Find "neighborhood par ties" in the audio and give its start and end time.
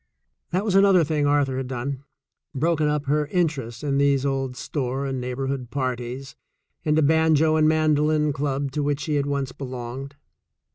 5.21-6.35